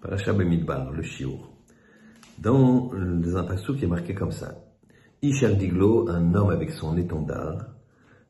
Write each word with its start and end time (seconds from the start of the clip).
Parasha 0.00 0.32
Bemidbar, 0.32 0.92
le 0.92 1.02
Shiur. 1.02 1.52
Dans 2.38 2.92
un 2.92 3.42
passage 3.42 3.76
qui 3.76 3.84
est 3.84 3.88
marqué 3.88 4.14
comme 4.14 4.30
ça. 4.30 4.54
Ishal 5.22 5.56
Diglo, 5.58 6.08
un 6.08 6.34
homme 6.34 6.50
avec 6.50 6.70
son 6.70 6.96
étendard, 6.96 7.74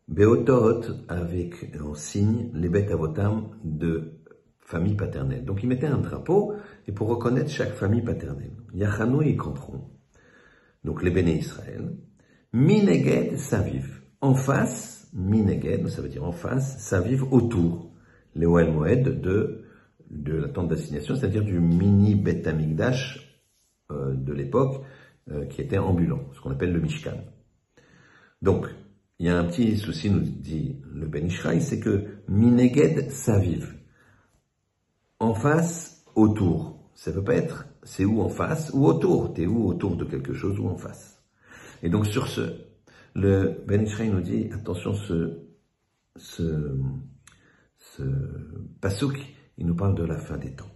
Beotot, 0.09 0.81
avec 1.09 1.77
en 1.79 1.95
signe 1.95 2.51
les 2.55 2.71
bêtes 2.71 2.91
avotam 2.91 3.59
de 3.63 4.15
famille 4.61 4.95
paternelle. 4.95 5.45
Donc 5.45 5.63
il 5.63 5.69
mettait 5.69 5.87
un 5.87 5.99
drapeau, 5.99 6.55
et 6.87 6.93
pour 6.93 7.09
reconnaître 7.09 7.51
chaque 7.51 7.75
famille 7.75 8.03
paternelle. 8.03 8.57
Yachanou, 8.73 9.21
ils 9.21 9.37
comprend. 9.37 9.91
Donc 10.85 11.03
les 11.03 11.11
béné 11.11 11.37
Israël. 11.39 11.95
Mineged, 12.55 13.37
Saviv. 13.37 14.01
En 14.23 14.35
face, 14.35 15.11
Mineged, 15.13 15.87
ça 15.89 16.01
veut 16.01 16.09
dire 16.09 16.25
en 16.25 16.33
face, 16.33 16.79
Saviv 16.79 17.31
autour. 17.31 17.93
Les 18.35 18.47
Moed 18.47 19.21
de 19.21 19.65
de 20.11 20.35
la 20.35 20.49
tente 20.49 20.69
d'assignation, 20.69 21.15
c'est-à-dire 21.15 21.45
du 21.45 21.61
mini 21.61 22.15
Bet 22.15 22.47
Amigdash 22.47 23.43
euh, 23.91 24.15
de 24.15 24.33
l'époque, 24.33 24.83
euh, 25.31 25.47
qui 25.47 25.61
était 25.61 25.79
ambulant, 25.79 26.21
ce 26.35 26.41
qu'on 26.41 26.51
appelle 26.51 26.73
le 26.73 26.81
Mishkan. 26.81 27.19
Donc, 28.41 28.67
il 29.19 29.27
y 29.27 29.31
a 29.31 29.39
un 29.39 29.45
petit 29.45 29.77
souci, 29.77 30.11
nous 30.11 30.21
dit 30.21 30.77
le 30.95 31.07
Ben 31.07 31.27
Ishraï, 31.27 31.61
c'est 31.61 31.81
que 31.81 32.07
Mineged 32.29 33.11
Saviv. 33.11 33.75
En 35.19 35.35
face, 35.35 36.05
autour. 36.15 36.79
Ça 36.95 37.13
peut 37.13 37.25
pas 37.25 37.35
être 37.35 37.67
c'est 37.89 38.05
où 38.05 38.21
en 38.21 38.29
face 38.29 38.71
ou 38.75 38.87
autour. 38.87 39.33
T'es 39.33 39.47
où 39.47 39.67
autour 39.67 39.97
de 39.97 40.05
quelque 40.05 40.35
chose 40.35 40.59
ou 40.59 40.69
en 40.69 40.77
face. 40.77 41.23
Et 41.83 41.89
donc 41.89 42.07
sur 42.07 42.29
ce, 42.29 42.67
le 43.15 43.63
Ben 43.67 43.83
Ishraï 43.83 44.11
nous 44.11 44.21
dit, 44.21 44.51
attention, 44.53 44.95
ce, 44.95 45.39
ce, 46.17 46.77
ce 47.79 48.03
pasuk, 48.81 49.19
il 49.59 49.67
nous 49.67 49.75
parle 49.75 49.95
de 49.95 50.05
la 50.05 50.17
fin 50.17 50.39
des 50.39 50.53
temps. 50.53 50.71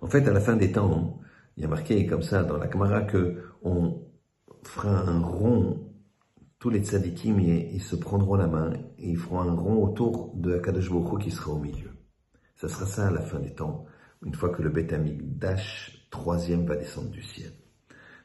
En 0.00 0.06
fait, 0.06 0.26
à 0.26 0.32
la 0.32 0.40
fin 0.40 0.56
des 0.56 0.72
temps, 0.72 1.20
il 1.56 1.62
y 1.62 1.66
a 1.66 1.68
marqué 1.68 2.06
comme 2.06 2.22
ça 2.22 2.44
dans 2.44 2.56
la 2.56 2.70
Gemara 2.70 3.02
que 3.02 3.42
on 3.62 4.06
fera 4.62 5.00
un 5.00 5.20
rond, 5.20 5.92
tous 6.58 6.70
les 6.70 6.82
tzadikim, 6.82 7.38
ils 7.40 7.82
se 7.82 7.96
prendront 7.96 8.36
la 8.36 8.46
main 8.46 8.72
et 8.98 9.10
ils 9.10 9.18
feront 9.18 9.40
un 9.40 9.54
rond 9.54 9.82
autour 9.82 10.34
de 10.36 10.54
Akadosh 10.54 10.90
Baruch 10.90 11.22
qui 11.22 11.30
sera 11.30 11.52
au 11.52 11.58
milieu. 11.58 11.90
Ça 12.56 12.68
sera 12.68 12.86
ça 12.86 13.08
à 13.08 13.10
la 13.10 13.20
fin 13.20 13.40
des 13.40 13.54
temps, 13.54 13.86
une 14.24 14.34
fois 14.34 14.50
que 14.50 14.62
le 14.62 14.70
Beth 14.70 14.94
Dash 15.38 16.06
troisième 16.10 16.66
va 16.66 16.76
descendre 16.76 17.10
du 17.10 17.22
ciel. 17.22 17.52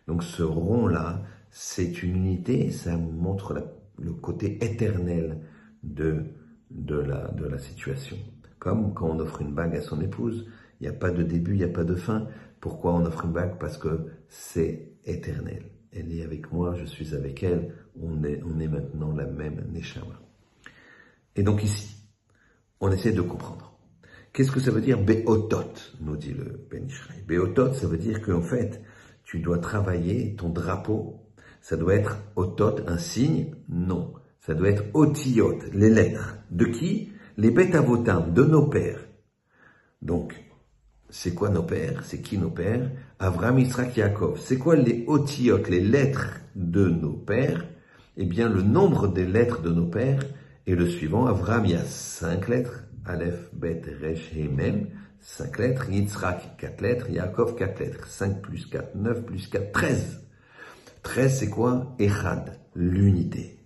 Donc 0.07 0.23
ce 0.23 0.43
rond-là, 0.43 1.23
c'est 1.49 2.03
une 2.03 2.17
unité, 2.17 2.71
ça 2.71 2.97
montre 2.97 3.55
le 3.97 4.13
côté 4.13 4.63
éternel 4.63 5.41
de, 5.83 6.25
de, 6.69 6.97
la, 6.97 7.29
de 7.29 7.45
la 7.45 7.57
situation. 7.57 8.17
Comme 8.65 8.95
quand 8.95 9.11
on 9.11 9.19
offre 9.19 9.43
une 9.43 9.53
bague 9.53 9.75
à 9.75 9.81
son 9.83 10.01
épouse, 10.01 10.47
il 10.79 10.87
n'y 10.87 10.89
a 10.89 10.97
pas 10.97 11.11
de 11.11 11.21
début, 11.21 11.51
il 11.51 11.57
n'y 11.57 11.63
a 11.63 11.67
pas 11.67 11.83
de 11.83 11.93
fin. 11.93 12.27
Pourquoi 12.59 12.95
on 12.95 13.05
offre 13.05 13.25
une 13.25 13.31
bague? 13.31 13.59
Parce 13.59 13.77
que 13.77 14.07
c'est 14.27 14.93
éternel. 15.05 15.69
Elle 15.91 16.11
est 16.11 16.23
avec 16.23 16.51
moi, 16.51 16.73
je 16.73 16.85
suis 16.85 17.13
avec 17.13 17.43
elle, 17.43 17.75
on 18.01 18.23
est, 18.23 18.41
on 18.43 18.59
est 18.59 18.67
maintenant 18.67 19.13
la 19.13 19.27
même 19.27 19.67
Neshama. 19.71 20.19
Et 21.35 21.43
donc 21.43 21.63
ici, 21.63 21.95
on 22.79 22.91
essaie 22.91 23.11
de 23.11 23.21
comprendre. 23.21 23.77
Qu'est-ce 24.33 24.51
que 24.51 24.59
ça 24.59 24.71
veut 24.71 24.81
dire 24.81 24.99
Beotot, 24.99 25.73
nous 26.01 26.17
dit 26.17 26.33
le 26.33 26.65
Ben 26.71 26.87
Ishraï. 26.87 27.21
Beotot, 27.21 27.71
ça 27.73 27.85
veut 27.85 27.99
dire 27.99 28.19
qu'en 28.19 28.41
fait, 28.41 28.81
tu 29.25 29.41
dois 29.41 29.59
travailler 29.59 30.35
ton 30.35 30.49
drapeau. 30.49 31.21
Ça 31.61 31.77
doit 31.77 31.93
être 31.93 32.17
otot, 32.35 32.77
un 32.87 32.97
signe 32.97 33.53
Non. 33.69 34.15
Ça 34.39 34.55
doit 34.55 34.69
être 34.69 34.85
otiot, 34.95 35.59
les 35.71 35.91
lettres. 35.91 36.39
De 36.49 36.65
qui? 36.65 37.11
Les 37.37 37.51
bêtes 37.51 37.75
avotam 37.75 38.33
de 38.33 38.43
nos 38.43 38.67
pères. 38.67 39.05
Donc, 40.01 40.35
c'est 41.09 41.33
quoi 41.33 41.49
nos 41.49 41.63
pères? 41.63 42.03
C'est 42.03 42.21
qui 42.21 42.37
nos 42.37 42.49
pères? 42.49 42.89
Avram, 43.19 43.59
Israq, 43.59 43.95
Yaakov. 43.95 44.39
C'est 44.39 44.57
quoi 44.57 44.75
les 44.75 45.03
otiyot, 45.07 45.63
les 45.69 45.81
lettres 45.81 46.39
de 46.55 46.89
nos 46.89 47.13
pères? 47.13 47.65
Eh 48.17 48.25
bien, 48.25 48.49
le 48.49 48.61
nombre 48.61 49.07
des 49.07 49.25
lettres 49.25 49.61
de 49.61 49.69
nos 49.69 49.87
pères 49.87 50.23
est 50.67 50.75
le 50.75 50.87
suivant. 50.87 51.25
Avram, 51.25 51.65
il 51.65 51.71
y 51.71 51.75
a 51.75 51.83
cinq 51.83 52.47
lettres. 52.47 52.83
Aleph, 53.05 53.49
Bet, 53.53 53.81
Resh, 54.01 54.33
Mem. 54.33 54.87
Cinq 55.19 55.59
lettres. 55.59 55.89
Yitzhak, 55.89 56.57
quatre 56.57 56.81
lettres. 56.81 57.09
Yaakov, 57.09 57.55
quatre 57.55 57.79
lettres. 57.79 58.07
Cinq 58.07 58.41
plus 58.41 58.65
quatre, 58.65 58.95
neuf 58.95 59.23
plus 59.23 59.47
quatre, 59.47 59.71
treize. 59.71 60.21
Treize, 61.03 61.39
c'est 61.39 61.49
quoi? 61.49 61.95
Echad, 61.99 62.59
l'unité. 62.75 63.59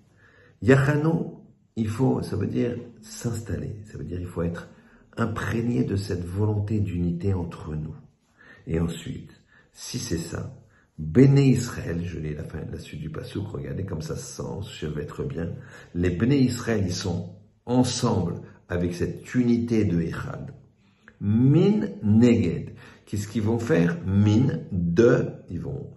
Yachano, 0.62 1.39
il 1.76 1.88
faut, 1.88 2.22
ça 2.22 2.36
veut 2.36 2.48
dire 2.48 2.76
s'installer, 3.02 3.76
ça 3.86 3.98
veut 3.98 4.04
dire 4.04 4.20
il 4.20 4.28
faut 4.28 4.44
être 4.44 4.70
imprégné 5.18 5.84
de 5.84 5.96
cette 5.96 6.26
volonté 6.26 6.80
d'unité 6.80 7.34
entre 7.34 7.76
nous. 7.76 7.96
Et 8.68 8.80
ensuite, 8.80 9.32
si 9.72 10.00
c'est 10.00 10.18
ça, 10.18 10.56
Béné 10.98 11.48
Israël, 11.48 12.02
je 12.04 12.20
lis 12.20 12.36
la 12.36 12.44
fin, 12.44 12.60
la 12.70 12.78
suite 12.78 13.00
du 13.00 13.10
passouk, 13.10 13.48
regardez 13.48 13.86
comme 13.86 14.02
ça 14.02 14.18
sens, 14.18 14.74
je 14.78 14.86
vais 14.86 15.04
être 15.04 15.24
bien. 15.24 15.54
Les 15.96 16.10
Béné 16.10 16.38
Israël, 16.38 16.84
ils 16.86 16.94
sont 16.94 17.36
ensemble 17.66 18.42
avec 18.68 18.94
cette 18.94 19.34
unité 19.34 19.86
de 19.86 20.02
Echad. 20.02 20.54
Min 21.22 21.88
Neged. 22.04 22.72
Qu'est-ce 23.06 23.28
qu'ils 23.28 23.44
vont 23.44 23.60
faire? 23.60 23.98
Min 24.06 24.60
de, 24.72 25.30
ils 25.50 25.60
vont, 25.60 25.90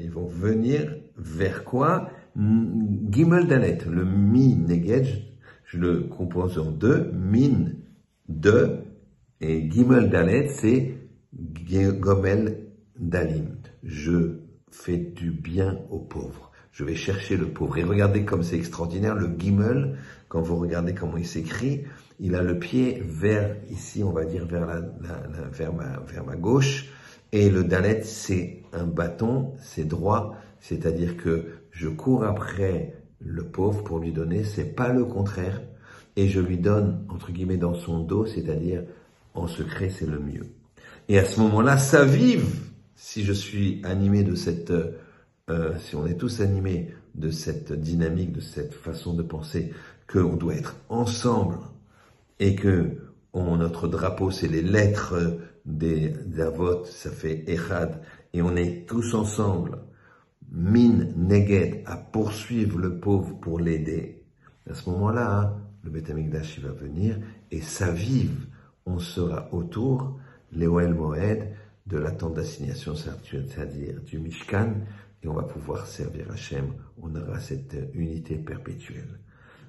ils 0.00 0.10
vont 0.10 0.26
venir 0.26 0.96
vers 1.16 1.64
quoi? 1.64 2.08
Gimel 2.36 3.46
Dalet, 3.46 3.78
le 3.90 4.04
mi 4.04 4.56
neged, 4.56 5.06
je 5.64 5.78
le 5.78 6.00
compose 6.04 6.58
en 6.58 6.70
deux, 6.70 7.10
min 7.12 7.72
de, 8.28 8.78
et 9.40 9.70
Gimel 9.70 10.08
Dalet, 10.08 10.48
c'est 10.48 10.94
Gomel 11.34 12.68
Dalim. 12.98 13.56
Je 13.82 14.38
fais 14.70 14.98
du 14.98 15.30
bien 15.30 15.80
aux 15.90 15.98
pauvres. 15.98 16.50
Je 16.70 16.84
vais 16.84 16.94
chercher 16.94 17.36
le 17.36 17.48
pauvre. 17.48 17.76
Et 17.76 17.84
regardez 17.84 18.24
comme 18.24 18.42
c'est 18.42 18.56
extraordinaire, 18.56 19.14
le 19.14 19.28
Gimel, 19.38 19.98
quand 20.28 20.40
vous 20.40 20.56
regardez 20.56 20.94
comment 20.94 21.18
il 21.18 21.26
s'écrit, 21.26 21.82
il 22.18 22.34
a 22.34 22.42
le 22.42 22.58
pied 22.58 23.02
vers, 23.04 23.56
ici 23.70 24.02
on 24.02 24.12
va 24.12 24.24
dire 24.24 24.46
vers, 24.46 24.66
la, 24.66 24.80
vers, 25.52 25.74
ma, 25.74 26.00
vers 26.06 26.24
ma 26.24 26.36
gauche, 26.36 26.88
et 27.32 27.50
le 27.50 27.64
Dalet 27.64 28.02
c'est 28.04 28.62
un 28.72 28.86
bâton, 28.86 29.52
c'est 29.58 29.86
droit, 29.86 30.36
c'est-à-dire 30.60 31.16
que 31.16 31.46
je 31.72 31.88
cours 31.88 32.24
après 32.24 32.94
le 33.18 33.44
pauvre 33.44 33.82
pour 33.82 33.98
lui 33.98 34.12
donner, 34.12 34.44
c'est 34.44 34.76
pas 34.76 34.92
le 34.92 35.04
contraire, 35.04 35.60
et 36.16 36.28
je 36.28 36.40
lui 36.40 36.58
donne, 36.58 37.04
entre 37.08 37.32
guillemets, 37.32 37.56
dans 37.56 37.74
son 37.74 38.00
dos, 38.00 38.26
c'est-à-dire 38.26 38.84
en 39.34 39.48
secret, 39.48 39.88
c'est 39.88 40.06
le 40.06 40.20
mieux. 40.20 40.46
Et 41.08 41.18
à 41.18 41.24
ce 41.24 41.40
moment-là, 41.40 41.78
ça 41.78 42.04
vive, 42.04 42.46
si 42.94 43.24
je 43.24 43.32
suis 43.32 43.80
animé 43.84 44.22
de 44.22 44.34
cette, 44.34 44.70
euh, 45.50 45.72
si 45.78 45.96
on 45.96 46.06
est 46.06 46.16
tous 46.16 46.40
animés 46.40 46.94
de 47.14 47.30
cette 47.30 47.72
dynamique, 47.72 48.32
de 48.32 48.40
cette 48.40 48.74
façon 48.74 49.14
de 49.14 49.22
penser, 49.22 49.72
qu'on 50.06 50.36
doit 50.36 50.54
être 50.54 50.76
ensemble, 50.88 51.58
et 52.38 52.54
que 52.54 52.98
notre 53.34 53.88
drapeau, 53.88 54.30
c'est 54.30 54.48
les 54.48 54.62
lettres 54.62 55.38
des, 55.64 56.10
des 56.26 56.50
ça 56.84 57.10
fait 57.10 57.44
Echad, 57.48 58.00
et 58.34 58.42
on 58.42 58.56
est 58.56 58.86
tous 58.86 59.14
ensemble, 59.14 59.78
min 60.52 61.08
neged, 61.16 61.82
à 61.86 61.96
poursuivre 61.96 62.78
le 62.78 63.00
pauvre 63.00 63.38
pour 63.40 63.58
l'aider, 63.58 64.22
à 64.68 64.74
ce 64.74 64.88
moment-là, 64.90 65.40
hein, 65.40 65.56
le 65.82 65.90
Beth 65.90 66.10
Amikdash 66.10 66.60
va 66.60 66.72
venir 66.72 67.18
et 67.50 67.60
ça 67.60 67.90
vive, 67.90 68.46
on 68.86 68.98
sera 68.98 69.52
autour, 69.52 70.18
l'Eoel 70.52 70.94
Moed, 70.94 71.48
de 71.86 71.98
l'attente 71.98 72.34
d'assignation, 72.34 72.94
c'est-à-dire 72.94 74.00
du 74.02 74.18
Mishkan, 74.18 74.74
et 75.22 75.28
on 75.28 75.34
va 75.34 75.42
pouvoir 75.42 75.86
servir 75.86 76.30
Hachem, 76.30 76.72
on 77.00 77.14
aura 77.16 77.40
cette 77.40 77.76
unité 77.94 78.36
perpétuelle. 78.36 79.18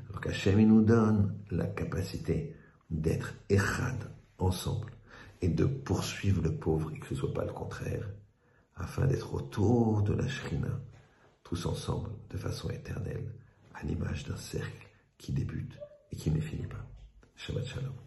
Alors 0.09 0.21
qu'Hachem, 0.21 0.59
il 0.59 0.67
nous 0.67 0.83
donne 0.83 1.33
la 1.49 1.65
capacité 1.65 2.55
d'être 2.91 3.33
Echad, 3.49 4.11
ensemble, 4.37 4.91
et 5.41 5.47
de 5.47 5.65
poursuivre 5.65 6.41
le 6.43 6.53
pauvre, 6.53 6.91
et 6.93 6.99
que 6.99 7.07
ce 7.07 7.13
ne 7.13 7.19
soit 7.19 7.33
pas 7.33 7.45
le 7.45 7.53
contraire, 7.53 8.07
afin 8.75 9.05
d'être 9.05 9.33
autour 9.33 10.01
de 10.03 10.13
la 10.13 10.27
Shrina, 10.27 10.79
tous 11.43 11.65
ensemble, 11.65 12.09
de 12.29 12.37
façon 12.37 12.69
éternelle, 12.69 13.33
à 13.73 13.83
l'image 13.83 14.25
d'un 14.25 14.37
cercle 14.37 14.87
qui 15.17 15.31
débute 15.31 15.77
et 16.11 16.15
qui 16.15 16.31
ne 16.31 16.39
finit 16.39 16.67
pas. 16.67 16.85
Shabbat 17.35 17.65
Shalom. 17.65 18.02